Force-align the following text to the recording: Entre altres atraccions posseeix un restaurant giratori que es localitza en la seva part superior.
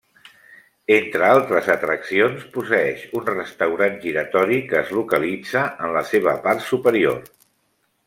Entre 0.95 1.27
altres 1.33 1.69
atraccions 1.73 2.47
posseeix 2.57 3.05
un 3.21 3.29
restaurant 3.33 4.01
giratori 4.09 4.61
que 4.73 4.81
es 4.83 4.93
localitza 5.01 5.67
en 5.87 5.97
la 6.01 6.07
seva 6.15 6.39
part 6.49 6.69
superior. 6.75 7.27